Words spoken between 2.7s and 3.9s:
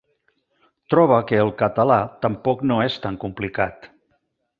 no és tan complicat.